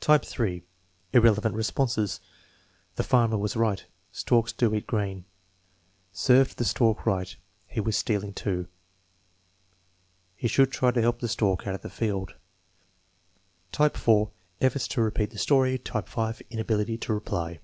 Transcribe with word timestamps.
Type 0.00 0.22
(3), 0.22 0.62
irrelevant 1.14 1.54
responses: 1.54 2.20
"The 2.96 3.02
fanner 3.02 3.38
was 3.38 3.56
right; 3.56 3.82
storks 4.10 4.52
TEST 4.52 4.70
NO. 4.70 4.76
XII, 4.80 4.80
5 4.80 4.86
297 4.86 5.16
do 5.16 5.16
eat 5.16 5.22
grain.*' 5.22 5.24
"Served 6.12 6.58
the 6.58 6.64
stork 6.66 6.98
riglit, 7.06 7.36
he 7.68 7.80
was 7.80 7.96
stealing 7.96 8.34
too." 8.34 8.68
"He 10.36 10.46
should 10.46 10.72
try 10.72 10.90
to 10.90 11.00
help 11.00 11.20
the 11.20 11.26
stork 11.26 11.66
out 11.66 11.74
of 11.74 11.80
the 11.80 11.88
field." 11.88 12.34
Type 13.72 13.96
(4), 13.96 14.30
efforts 14.60 14.86
to 14.88 15.00
repeat 15.00 15.30
the 15.30 15.38
story. 15.38 15.78
Type 15.78 16.06
(5), 16.06 16.42
inability 16.50 16.98
to 16.98 17.14
reply. 17.14 17.58